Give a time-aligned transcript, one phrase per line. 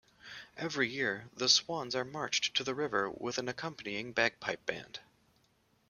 [0.57, 4.99] Every year, the swans are marched to the river with an accompanying bagpipe band.